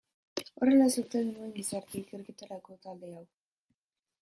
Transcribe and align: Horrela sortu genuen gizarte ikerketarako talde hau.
Horrela 0.61 0.87
sortu 1.01 1.21
genuen 1.25 1.51
gizarte 1.59 1.99
ikerketarako 2.01 2.81
talde 2.89 3.13
hau. 3.19 3.23